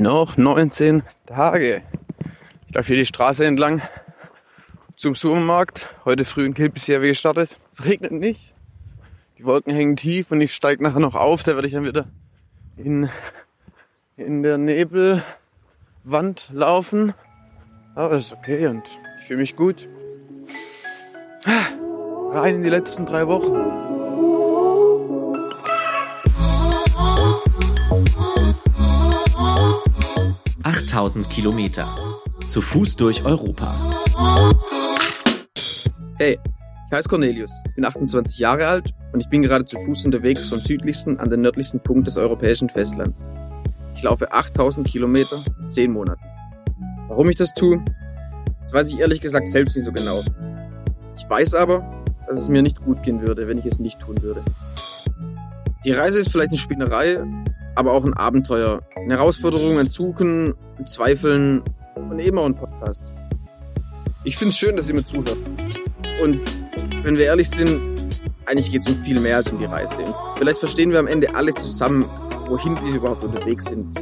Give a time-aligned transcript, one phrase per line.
[0.00, 1.82] Noch 19 Tage.
[2.66, 3.82] Ich laufe hier die Straße entlang
[4.96, 5.94] zum Supermarkt.
[6.06, 7.60] Heute früh in Kilpisjärve gestartet.
[7.70, 8.54] Es regnet nicht.
[9.36, 11.42] Die Wolken hängen tief und ich steige nachher noch auf.
[11.42, 12.06] Da werde ich dann wieder
[12.78, 13.10] in,
[14.16, 15.22] in der Nebelwand
[16.50, 17.12] laufen.
[17.94, 18.84] Aber ist okay und
[19.18, 19.86] ich fühle mich gut.
[22.30, 23.89] Rein in die letzten drei Wochen.
[31.00, 31.94] 8000 Kilometer.
[32.46, 33.90] Zu Fuß durch Europa.
[36.18, 36.38] Hey,
[36.86, 40.58] ich heiße Cornelius, bin 28 Jahre alt und ich bin gerade zu Fuß unterwegs vom
[40.58, 43.30] südlichsten an den nördlichsten Punkt des europäischen Festlands.
[43.94, 46.20] Ich laufe 8000 Kilometer in 10 Monaten.
[47.08, 47.82] Warum ich das tue,
[48.60, 50.20] das weiß ich ehrlich gesagt selbst nicht so genau.
[51.16, 54.22] Ich weiß aber, dass es mir nicht gut gehen würde, wenn ich es nicht tun
[54.22, 54.42] würde.
[55.82, 57.24] Die Reise ist vielleicht eine Spinnerei,
[57.74, 58.82] aber auch ein Abenteuer.
[58.96, 61.62] Eine Herausforderung, ein Suchen, ein Zweifeln
[61.94, 63.12] und eben auch ein Podcast.
[64.24, 65.38] Ich finde es schön, dass ihr mir zuhört.
[66.22, 66.40] Und
[67.02, 67.80] wenn wir ehrlich sind,
[68.46, 70.02] eigentlich geht es um viel mehr als um die Reise.
[70.02, 72.04] Und vielleicht verstehen wir am Ende alle zusammen,
[72.48, 73.94] wohin wir überhaupt unterwegs sind.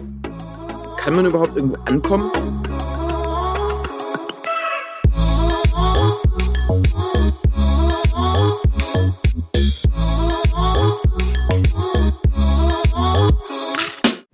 [0.96, 2.30] Kann man überhaupt irgendwo ankommen?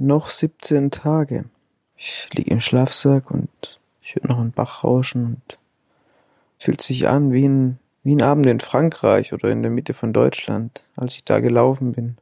[0.05, 1.47] Noch 17 Tage.
[1.97, 5.58] Ich liege im Schlafsack und ich höre noch einen Bach rauschen und
[6.58, 10.12] fühlt sich an wie ein, wie ein Abend in Frankreich oder in der Mitte von
[10.12, 12.19] Deutschland, als ich da gelaufen bin.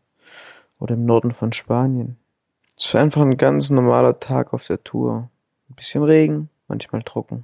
[0.78, 2.18] Oder im Norden von Spanien.
[2.78, 5.28] Es war einfach ein ganz normaler Tag auf der Tour.
[5.68, 7.42] Ein bisschen Regen, manchmal trocken.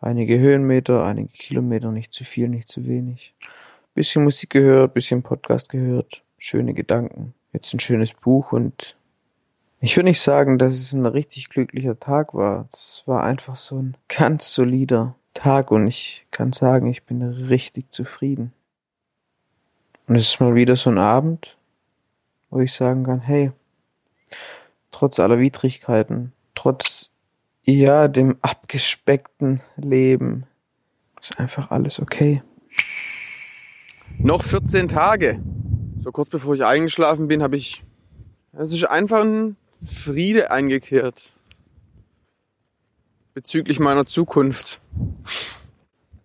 [0.00, 3.34] Einige Höhenmeter, einige Kilometer, nicht zu viel, nicht zu wenig.
[3.92, 7.34] Bisschen Musik gehört, bisschen Podcast gehört, schöne Gedanken.
[7.52, 8.96] Jetzt ein schönes Buch und
[9.84, 12.68] ich würde nicht sagen, dass es ein richtig glücklicher Tag war.
[12.72, 17.92] Es war einfach so ein ganz solider Tag und ich kann sagen, ich bin richtig
[17.92, 18.54] zufrieden.
[20.08, 21.58] Und es ist mal wieder so ein Abend,
[22.48, 23.52] wo ich sagen kann, hey,
[24.90, 27.10] trotz aller Widrigkeiten, trotz,
[27.64, 30.46] ja, dem abgespeckten Leben,
[31.20, 32.42] ist einfach alles okay.
[34.16, 35.42] Noch 14 Tage.
[36.00, 37.84] So kurz bevor ich eingeschlafen bin, habe ich,
[38.54, 41.30] es ist einfach ein Friede eingekehrt
[43.34, 44.80] bezüglich meiner Zukunft.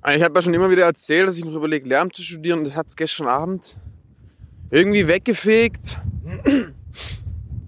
[0.08, 2.64] Ich habe ja schon immer wieder erzählt, dass ich noch überlege, Lärm zu studieren.
[2.64, 3.78] Das hat es gestern Abend
[4.72, 5.98] irgendwie weggefegt.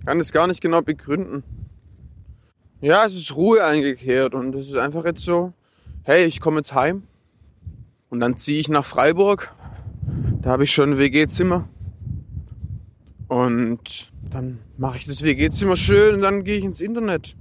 [0.05, 1.43] Kann das gar nicht genau begründen.
[2.79, 5.53] Ja, es ist Ruhe eingekehrt und es ist einfach jetzt so,
[6.03, 7.03] hey, ich komme jetzt heim
[8.09, 9.53] und dann ziehe ich nach Freiburg.
[10.41, 11.67] Da habe ich schon ein WG-Zimmer.
[13.27, 17.35] Und dann mache ich das WG-Zimmer schön und dann gehe ich ins Internet.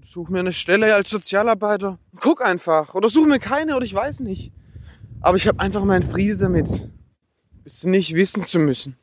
[0.00, 1.98] Suche mir eine Stelle als Sozialarbeiter.
[2.20, 2.94] Guck einfach.
[2.94, 4.52] Oder suche mir keine oder ich weiß nicht.
[5.20, 6.88] Aber ich habe einfach meinen Friede damit.
[7.64, 8.96] Es nicht wissen zu müssen,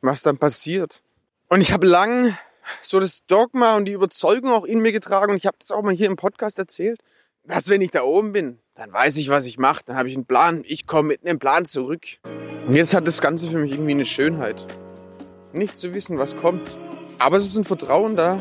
[0.00, 1.02] was dann passiert.
[1.48, 2.36] Und ich habe lang
[2.82, 5.82] so das Dogma und die Überzeugung auch in mir getragen und ich habe das auch
[5.82, 7.00] mal hier im Podcast erzählt,
[7.44, 10.16] dass wenn ich da oben bin, dann weiß ich, was ich mache, dann habe ich
[10.16, 12.04] einen Plan, ich komme mit einem Plan zurück.
[12.66, 14.66] Und jetzt hat das Ganze für mich irgendwie eine Schönheit
[15.56, 16.62] nicht zu wissen, was kommt.
[17.18, 18.38] Aber es ist ein Vertrauen da,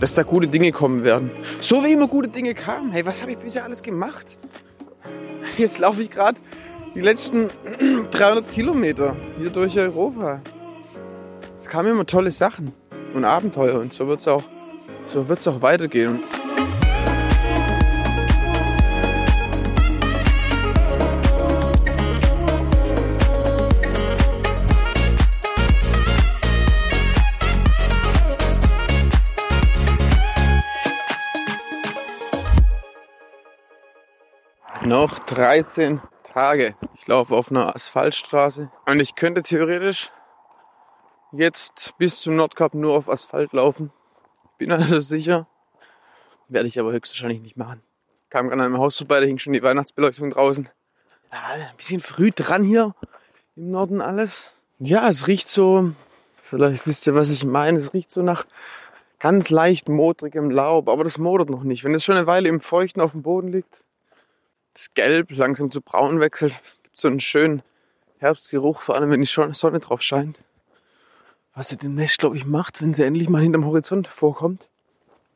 [0.00, 1.30] dass da gute Dinge kommen werden.
[1.60, 2.92] So wie immer gute Dinge kamen.
[2.92, 4.38] Hey, was habe ich bisher alles gemacht?
[5.56, 6.38] Jetzt laufe ich gerade
[6.94, 7.50] die letzten
[8.10, 10.40] 300 Kilometer hier durch Europa.
[11.56, 12.72] Es kamen immer tolle Sachen
[13.14, 14.42] und Abenteuer und so wird es auch,
[15.12, 16.20] so auch weitergehen.
[34.84, 36.74] Noch 13 Tage.
[36.94, 40.10] Ich laufe auf einer Asphaltstraße und ich könnte theoretisch
[41.32, 43.92] jetzt bis zum Nordkap nur auf Asphalt laufen.
[44.58, 45.46] Bin also sicher.
[46.48, 47.82] Werde ich aber höchstwahrscheinlich nicht machen.
[48.28, 50.68] Kam gerade an einem Haus vorbei, da hing schon die Weihnachtsbeleuchtung draußen.
[51.32, 51.38] Ja,
[51.70, 52.94] ein bisschen früh dran hier
[53.56, 54.54] im Norden alles.
[54.80, 55.92] Ja, es riecht so,
[56.42, 57.78] vielleicht wisst ihr, was ich meine.
[57.78, 58.44] Es riecht so nach
[59.18, 61.84] ganz leicht modrigem Laub, aber das modert noch nicht.
[61.84, 63.82] Wenn es schon eine Weile im Feuchten auf dem Boden liegt,
[64.74, 67.62] das Gelb langsam zu braun wechselt, gibt so einen schönen
[68.18, 70.40] Herbstgeruch, vor allem wenn die Sonne drauf scheint.
[71.54, 74.68] Was sie demnächst, glaube ich, macht, wenn sie endlich mal hinterm Horizont vorkommt.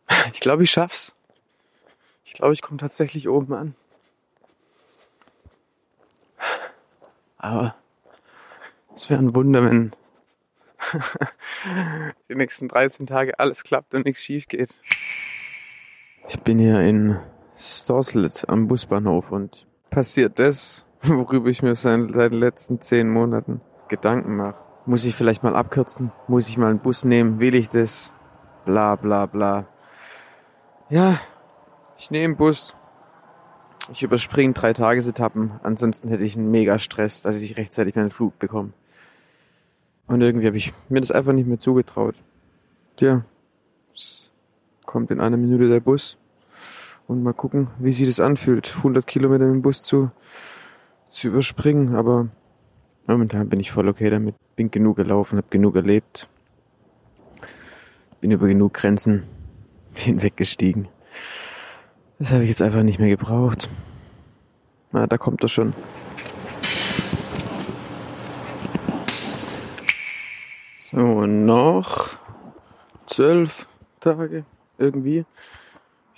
[0.33, 1.15] Ich glaube, ich schaff's.
[2.25, 3.75] Ich glaube, ich komme tatsächlich oben an.
[7.37, 7.75] Aber
[8.95, 9.93] es wäre ein Wunder, wenn
[12.29, 14.77] die nächsten 13 Tage alles klappt und nichts schief geht.
[16.29, 17.19] Ich bin hier in
[17.59, 24.37] Storslet am Busbahnhof und passiert das, worüber ich mir seit den letzten zehn Monaten Gedanken
[24.37, 24.55] mache.
[24.87, 26.13] Muss ich vielleicht mal abkürzen?
[26.29, 27.41] Muss ich mal einen Bus nehmen?
[27.41, 28.13] Will ich das?
[28.65, 29.67] Bla bla bla.
[30.89, 31.19] Ja,
[31.97, 32.77] ich nehme Bus.
[33.93, 35.59] Ich überspringe drei Tagesetappen.
[35.63, 38.73] Ansonsten hätte ich einen mega Stress, dass ich rechtzeitig meinen Flug bekomme.
[40.07, 42.15] Und irgendwie habe ich mir das einfach nicht mehr zugetraut.
[42.97, 43.25] Tja,
[43.93, 44.31] es
[44.87, 46.19] kommt in einer Minute der Bus.
[47.09, 50.11] Und mal gucken, wie sich das anfühlt, 100 Kilometer dem Bus zu,
[51.09, 51.97] zu überspringen.
[51.97, 52.29] Aber
[53.07, 54.35] momentan bin ich voll okay damit.
[54.57, 56.29] Bin genug gelaufen, habe genug erlebt.
[58.21, 59.23] Bin über genug Grenzen
[59.95, 60.89] hinweggestiegen.
[62.19, 63.71] Das habe ich jetzt einfach nicht mehr gebraucht.
[64.93, 65.73] Na, da kommt er schon.
[70.91, 72.19] So, noch
[73.07, 73.67] zwölf
[74.01, 74.45] Tage
[74.77, 75.25] irgendwie.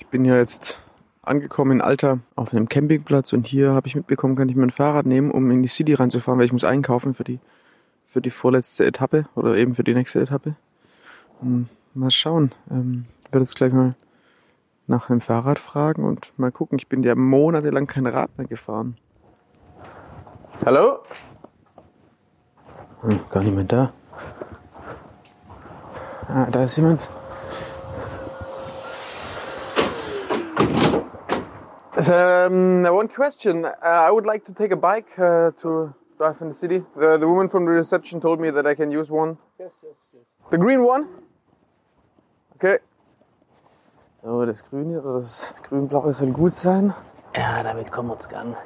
[0.01, 0.81] Ich bin ja jetzt
[1.23, 5.05] angekommen in Alter auf einem Campingplatz und hier habe ich mitbekommen, kann ich mein Fahrrad
[5.05, 7.39] nehmen, um in die City reinzufahren, weil ich muss einkaufen für die,
[8.07, 10.57] für die vorletzte Etappe oder eben für die nächste Etappe.
[11.43, 12.51] Und mal schauen.
[12.71, 13.95] Ähm, ich werde jetzt gleich mal
[14.87, 16.79] nach einem Fahrrad fragen und mal gucken.
[16.79, 18.97] Ich bin ja monatelang kein Rad mehr gefahren.
[20.65, 21.01] Hallo?
[23.03, 23.93] Hm, gar niemand da.
[26.27, 27.11] Ah, da ist jemand.
[32.09, 33.65] Um, one question.
[33.65, 36.83] Uh, I would like to take a bike uh, to drive in the city.
[36.97, 39.37] The, the woman from the reception told me that I can use one.
[39.59, 40.23] Yes, yes, yes.
[40.51, 41.09] The green one?
[42.57, 42.79] Okay.
[44.23, 46.95] So, das Grüne oder das Grün-Blaue soll gut sein.
[47.37, 48.57] Ja, damit kommen wir uns gang.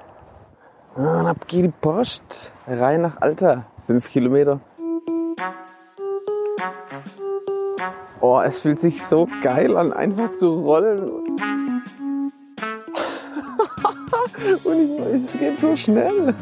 [0.96, 2.52] Ja, und ab geht die Post.
[2.66, 3.64] Rein nach Alter.
[3.86, 4.60] Fünf Kilometer.
[8.20, 11.53] Oh, es fühlt sich so geil an, einfach zu rollen.
[14.64, 16.34] Und ich, es geht so schnell.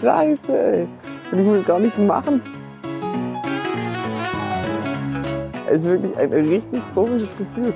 [0.00, 0.88] Scheiße, ey.
[1.32, 2.42] Und ich will gar nichts machen.
[5.66, 7.74] Es ist wirklich ein richtig komisches Gefühl.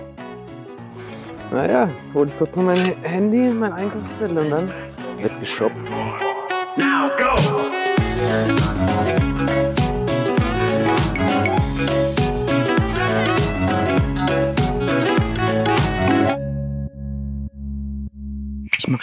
[1.53, 4.69] Naja, hol kurz noch mein Handy, mein Einkaufszettel und dann
[5.21, 5.77] wird geshoppt.
[6.77, 7.54] Now go!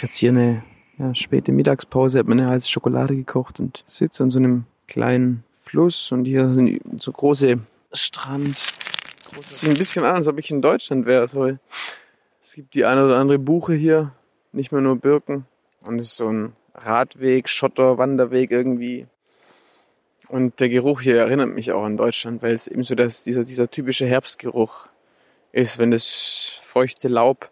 [0.02, 0.62] Jetzt hier eine
[0.98, 5.44] ja, späte Mittagspause, habe mir eine heiße Schokolade gekocht und sitze an so einem kleinen
[5.56, 7.56] Fluss und hier sind so große
[7.92, 8.58] Strand.
[9.52, 11.28] Sieht ein bisschen an, als ob ich in Deutschland wäre.
[11.28, 11.56] So.
[12.42, 14.12] Es gibt die eine oder andere Buche hier,
[14.52, 15.46] nicht mehr nur Birken.
[15.80, 19.06] Und es ist so ein Radweg, Schotter, Wanderweg irgendwie.
[20.28, 23.44] Und der Geruch hier erinnert mich auch an Deutschland, weil es eben so das, dieser,
[23.44, 24.88] dieser typische Herbstgeruch
[25.52, 26.08] ist, wenn das
[26.60, 27.50] feuchte Laub,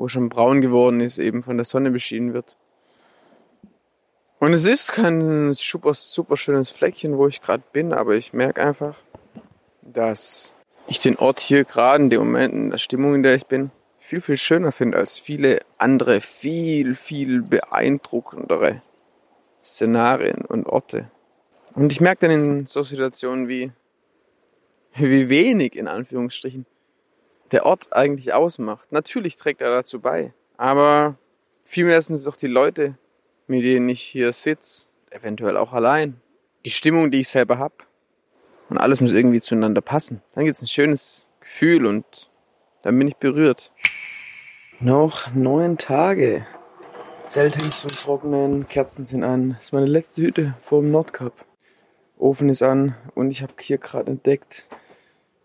[0.00, 2.56] wo schon braun geworden ist, eben von der Sonne beschienen wird.
[4.38, 8.62] Und es ist kein super, super schönes Fleckchen, wo ich gerade bin, aber ich merke
[8.62, 8.96] einfach,
[9.82, 10.54] dass
[10.86, 13.70] ich den Ort hier gerade in dem Moment, in der Stimmung, in der ich bin,
[13.98, 18.80] viel, viel schöner finde als viele andere, viel, viel beeindruckendere
[19.62, 21.10] Szenarien und Orte.
[21.74, 23.70] Und ich merke dann in so Situationen wie,
[24.94, 26.64] wie wenig, in Anführungsstrichen,
[27.52, 28.92] der Ort eigentlich ausmacht.
[28.92, 31.16] Natürlich trägt er dazu bei, aber
[31.64, 32.96] vielmehr sind es doch die Leute,
[33.46, 36.20] mit denen ich hier sitze, eventuell auch allein.
[36.64, 37.74] Die Stimmung, die ich selber habe.
[38.68, 40.22] Und alles muss irgendwie zueinander passen.
[40.34, 42.30] Dann gibt es ein schönes Gefühl und
[42.82, 43.72] dann bin ich berührt.
[44.78, 46.46] Noch neun Tage.
[47.26, 49.50] Zelt hängt zum Trocknen, Kerzen sind an.
[49.50, 51.32] Das ist meine letzte Hütte vor dem Nordkap.
[52.18, 54.66] Ofen ist an und ich habe hier gerade entdeckt,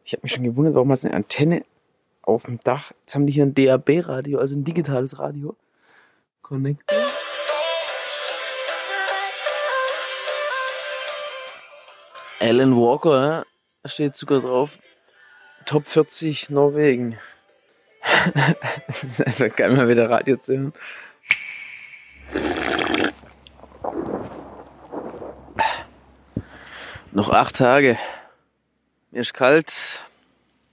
[0.03, 1.63] ich habe mich schon gewundert, warum hat es eine Antenne
[2.27, 2.91] auf dem Dach?
[3.01, 5.55] Jetzt haben die hier ein DAB-Radio, also ein digitales Radio.
[6.41, 6.97] Connected.
[12.39, 13.45] Alan Walker,
[13.85, 14.79] steht sogar drauf.
[15.65, 17.17] Top 40 Norwegen.
[18.87, 20.73] Es ist einfach geil, mal wieder Radio zu hören.
[27.11, 27.97] Noch acht Tage.
[29.11, 30.04] Mir ist kalt.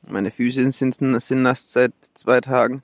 [0.08, 2.82] Meine Füße sind, sind nass seit zwei Tagen.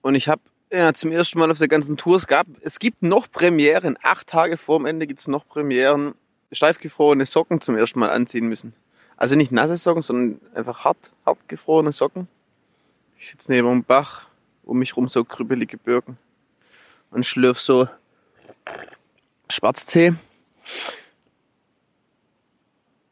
[0.00, 3.02] Und ich habe ja, zum ersten Mal auf der ganzen Tour, es gab, es gibt
[3.02, 3.98] noch Premieren.
[4.02, 6.14] Acht Tage vorm Ende gibt's noch Premieren.
[6.50, 8.74] Steif gefrorene Socken zum ersten Mal anziehen müssen.
[9.16, 12.26] Also nicht nasse Socken, sondern einfach hart, hart gefrorene Socken.
[13.18, 14.26] Ich sitze neben einem Bach,
[14.64, 16.16] um mich rum so krüppelige Birken
[17.10, 17.88] und schlürf so
[19.50, 20.14] Schwarztee.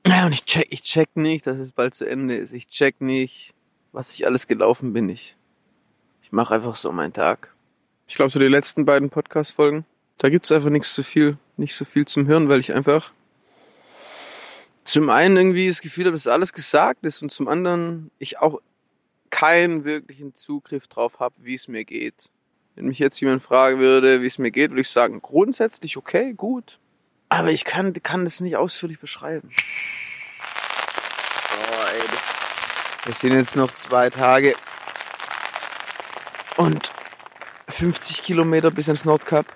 [0.07, 2.53] Ja, und ich check, ich check nicht, dass es bald zu Ende ist.
[2.53, 3.53] Ich check nicht,
[3.93, 5.09] was ich alles gelaufen bin.
[5.09, 5.37] Ich,
[6.23, 7.55] ich mache einfach so meinen Tag.
[8.07, 9.85] Ich glaube, so die letzten beiden Podcast-Folgen,
[10.19, 13.13] da gibt's einfach nichts so viel, nicht so viel zum Hören, weil ich einfach
[14.85, 18.61] zum einen irgendwie das Gefühl habe, dass alles gesagt ist und zum anderen ich auch
[19.31, 22.31] keinen wirklichen Zugriff drauf habe, wie es mir geht.
[22.75, 26.33] Wenn mich jetzt jemand fragen würde, wie es mir geht, würde ich sagen, grundsätzlich okay,
[26.33, 26.81] gut.
[27.31, 29.51] Aber ich kann, kann das nicht ausführlich beschreiben.
[31.53, 34.55] Oh, ey, das, das sind jetzt noch zwei Tage
[36.57, 36.91] und
[37.69, 39.47] 50 Kilometer bis ins Nordkap.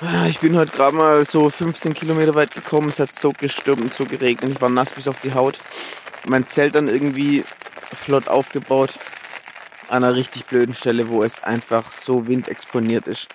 [0.00, 2.88] Ah, Ich bin heute gerade mal so 15 Kilometer weit gekommen.
[2.88, 4.52] Es hat so gestürmt und so geregnet.
[4.54, 5.58] Ich war nass bis auf die Haut.
[6.26, 7.44] Mein Zelt dann irgendwie
[7.92, 8.98] flott aufgebaut.
[9.88, 13.28] An einer richtig blöden Stelle, wo es einfach so windexponiert ist.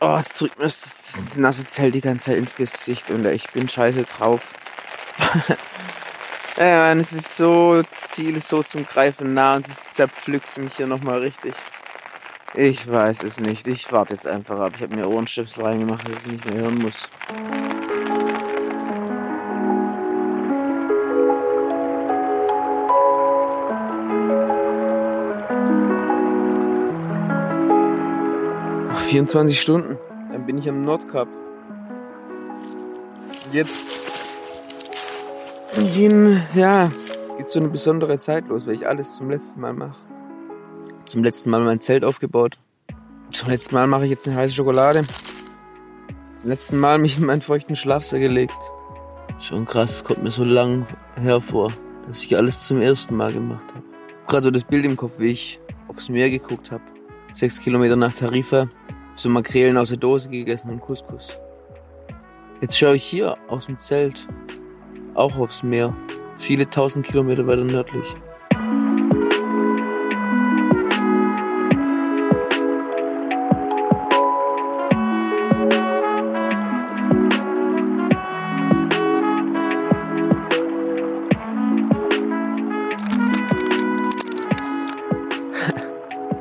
[0.00, 0.80] Oh, jetzt drückt mir das,
[1.12, 4.54] das nasse Zelt die ganze Zeit ins Gesicht und ich bin scheiße drauf.
[6.56, 10.56] ja, Mann, es ist so, das Ziel ist so zum Greifen nah und es zerpflückt
[10.58, 11.54] mich hier nochmal richtig.
[12.54, 13.66] Ich weiß es nicht.
[13.66, 14.72] Ich warte jetzt einfach ab.
[14.76, 17.08] Ich habe mir Ohrenstöpsel reingemacht, dass ich nicht mehr hören muss.
[28.90, 30.11] Noch 24 Stunden.
[30.52, 31.28] Bin ich am Nordkap.
[33.52, 34.06] Jetzt
[35.94, 36.92] gehen, ja,
[37.38, 39.96] geht so eine besondere Zeit los, weil ich alles zum letzten Mal mache.
[41.06, 42.58] Zum letzten Mal mein Zelt aufgebaut.
[43.30, 45.00] Zum letzten Mal mache ich jetzt eine heiße Schokolade.
[46.42, 48.52] Zum letzten Mal mich in meinen feuchten Schlafsack gelegt.
[49.38, 51.72] Schon krass, kommt mir so lang hervor,
[52.06, 53.84] dass ich alles zum ersten Mal gemacht habe.
[54.26, 56.82] Gerade so das Bild im Kopf, wie ich aufs Meer geguckt habe.
[57.32, 58.68] Sechs Kilometer nach Tarifa,
[59.14, 61.38] so Makrelen aus der Dose gegessen und Couscous.
[62.60, 64.28] Jetzt schaue ich hier aus dem Zelt
[65.14, 65.94] auch aufs Meer,
[66.38, 68.06] viele tausend Kilometer weiter nördlich.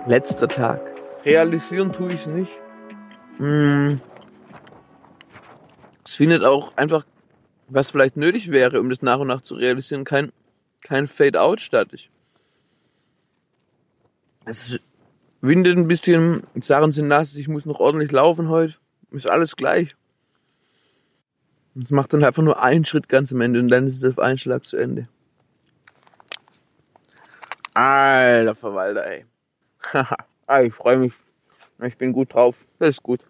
[0.08, 0.82] Letzter Tag.
[1.24, 2.61] Realisieren tue ich es nicht.
[3.42, 4.00] Hm.
[6.06, 7.08] Es findet auch einfach,
[7.70, 10.32] was vielleicht nötig wäre, um das nach und nach zu realisieren, kein,
[10.82, 11.88] kein Fade-out statt.
[11.92, 12.12] Ich,
[14.46, 14.80] es
[15.42, 18.76] windet ein bisschen, Sachen sind nass, ich muss noch ordentlich laufen heute.
[19.10, 19.96] Ist alles gleich.
[21.82, 24.20] Es macht dann einfach nur einen Schritt ganz am Ende und dann ist es auf
[24.20, 25.08] einen Schlag zu Ende.
[27.74, 29.26] Alter Verwalter, ey.
[29.94, 31.14] Haha, ah, ich freue mich.
[31.84, 32.68] Ich bin gut drauf.
[32.78, 33.22] Das ist gut.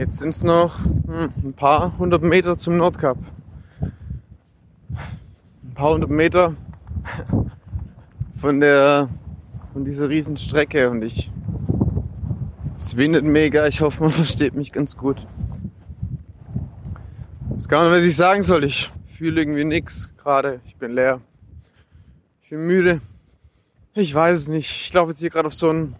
[0.00, 3.18] Jetzt sind es noch hm, ein paar hundert Meter zum Nordkap.
[3.82, 6.56] Ein paar hundert Meter
[8.40, 9.10] von der
[9.74, 11.30] von dieser riesen Strecke und ich
[12.78, 13.66] es windet mega.
[13.66, 15.26] Ich hoffe, man versteht mich ganz gut.
[17.50, 18.64] Weiß gar nicht, was ich sagen soll.
[18.64, 20.60] Ich fühle irgendwie nix gerade.
[20.64, 21.20] Ich bin leer.
[22.40, 23.02] Ich bin müde.
[23.92, 24.70] Ich weiß es nicht.
[24.70, 25.94] Ich laufe jetzt hier gerade auf so ein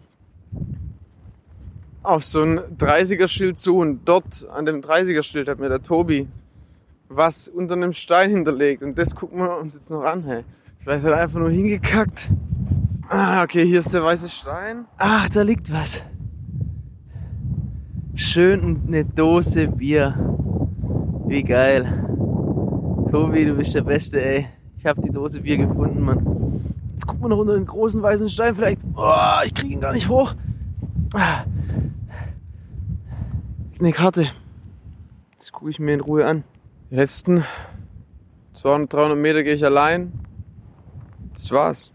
[2.02, 6.28] auf so ein 30er-Schild zu und dort an dem 30er-Schild hat mir der Tobi
[7.10, 10.22] was unter einem Stein hinterlegt und das gucken wir uns jetzt noch an.
[10.24, 10.44] Hey.
[10.78, 12.30] Vielleicht hat er einfach nur hingekackt.
[13.08, 14.84] Ah, okay, hier ist der weiße Stein.
[14.96, 16.04] Ach, da liegt was.
[18.14, 20.14] Schön eine Dose Bier.
[21.26, 22.06] Wie geil.
[23.10, 24.46] Tobi, du bist der Beste, ey.
[24.78, 26.62] Ich habe die Dose Bier gefunden, Mann.
[26.92, 28.54] Jetzt gucken wir noch unter den großen weißen Stein.
[28.54, 28.82] Vielleicht.
[28.94, 30.34] Oh, ich kriege ihn gar nicht hoch.
[31.14, 31.42] Ah.
[33.80, 34.30] Eine Karte.
[35.38, 36.44] Das gucke ich mir in Ruhe an.
[36.90, 37.44] Die letzten
[38.52, 40.12] 200, 300 Meter gehe ich allein.
[41.32, 41.90] Das war's.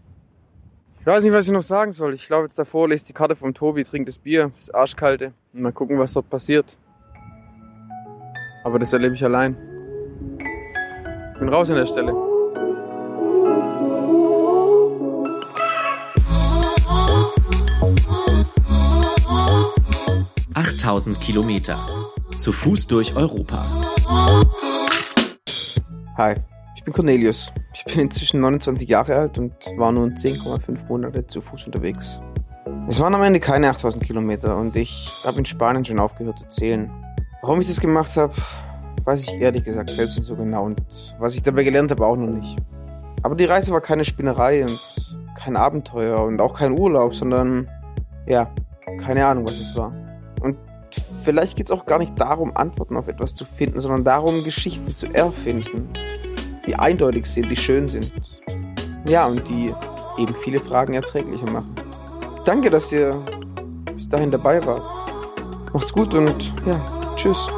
[0.98, 2.14] Ich weiß nicht, was ich noch sagen soll.
[2.14, 5.32] Ich laufe jetzt davor, lese die Karte vom Tobi, trinke das Bier, das Arschkalte.
[5.52, 6.76] Und mal gucken, was dort passiert.
[8.64, 9.56] Aber das erlebe ich allein.
[11.34, 12.25] Ich bin raus an der Stelle.
[20.96, 21.84] 8000 Kilometer.
[22.38, 23.82] Zu Fuß durch Europa.
[26.16, 26.34] Hi,
[26.74, 27.52] ich bin Cornelius.
[27.74, 32.18] Ich bin inzwischen 29 Jahre alt und war nun 10,5 Monate zu Fuß unterwegs.
[32.88, 36.48] Es waren am Ende keine 8000 Kilometer und ich habe in Spanien schon aufgehört zu
[36.48, 36.90] zählen.
[37.42, 38.32] Warum ich das gemacht habe,
[39.04, 40.80] weiß ich ehrlich gesagt selbst nicht so genau und
[41.18, 42.56] was ich dabei gelernt habe auch noch nicht.
[43.22, 44.80] Aber die Reise war keine Spinnerei und
[45.38, 47.68] kein Abenteuer und auch kein Urlaub, sondern
[48.26, 48.50] ja,
[49.04, 49.92] keine Ahnung, was es war.
[50.40, 50.56] Und
[51.26, 54.94] vielleicht geht es auch gar nicht darum, Antworten auf etwas zu finden, sondern darum, Geschichten
[54.94, 55.90] zu erfinden.
[56.66, 58.12] die eindeutig sind, die schön sind.
[59.06, 59.72] Ja, und die
[60.18, 61.72] eben viele Fragen erträglicher machen.
[62.44, 63.24] Danke, dass ihr
[63.94, 64.82] bis dahin dabei wart.
[65.72, 67.48] Macht's gut und ja, tschüss.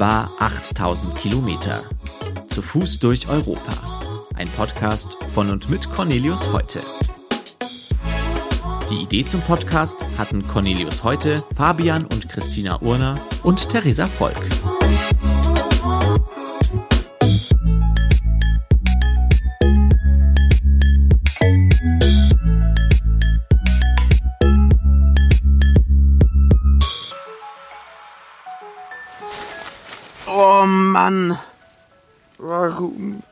[0.00, 1.82] War 8000 Kilometer.
[2.48, 4.00] Zu Fuß durch Europa.
[4.34, 6.80] Ein Podcast von und mit Cornelius Heute.
[8.88, 14.40] Die Idee zum Podcast hatten Cornelius Heute, Fabian und Christina Urner und Theresa Volk.
[31.10, 31.38] Mann.
[32.38, 33.22] Warum?